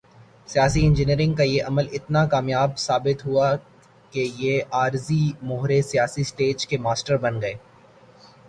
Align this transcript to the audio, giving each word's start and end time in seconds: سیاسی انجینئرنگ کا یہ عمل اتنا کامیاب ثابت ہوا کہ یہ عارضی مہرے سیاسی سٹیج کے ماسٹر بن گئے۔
سیاسی 0.49 0.85
انجینئرنگ 0.85 1.33
کا 1.33 1.43
یہ 1.43 1.63
عمل 1.63 1.87
اتنا 1.91 2.25
کامیاب 2.25 2.77
ثابت 2.77 3.25
ہوا 3.25 3.49
کہ 4.13 4.27
یہ 4.37 4.61
عارضی 4.71 5.31
مہرے 5.41 5.81
سیاسی 5.81 6.23
سٹیج 6.23 6.67
کے 6.67 6.77
ماسٹر 6.77 7.17
بن 7.17 7.41
گئے۔ 7.41 7.53